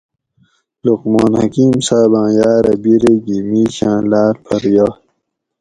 [0.85, 4.93] لقمان حکیم صاباۤں یاۤرہ بِیرے گھی مِیشاۤں لاۤر پھر یائے